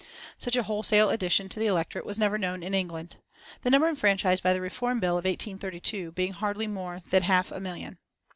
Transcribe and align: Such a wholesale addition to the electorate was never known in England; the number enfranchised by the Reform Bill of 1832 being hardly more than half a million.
Such 0.39 0.55
a 0.55 0.63
wholesale 0.63 1.11
addition 1.11 1.47
to 1.49 1.59
the 1.59 1.67
electorate 1.67 2.07
was 2.07 2.17
never 2.17 2.39
known 2.39 2.63
in 2.63 2.73
England; 2.73 3.17
the 3.61 3.69
number 3.69 3.87
enfranchised 3.87 4.41
by 4.41 4.51
the 4.51 4.59
Reform 4.59 4.99
Bill 4.99 5.13
of 5.19 5.25
1832 5.25 6.13
being 6.13 6.33
hardly 6.33 6.65
more 6.65 7.01
than 7.11 7.21
half 7.21 7.51
a 7.51 7.59
million. 7.59 7.99